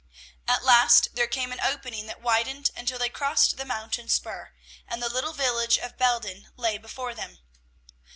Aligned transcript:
At 0.47 0.63
last 0.63 1.09
there 1.13 1.27
came 1.27 1.51
an 1.51 1.59
opening 1.61 2.07
that 2.07 2.21
widened 2.23 2.71
until 2.75 2.97
they 2.97 3.07
crossed 3.09 3.55
the 3.57 3.65
mountain 3.65 4.09
spur, 4.09 4.51
and 4.87 4.99
the 4.99 5.09
little 5.09 5.31
village 5.33 5.77
of 5.77 5.95
Belden 5.95 6.49
lay 6.57 6.79
before 6.79 7.13
them. 7.13 7.37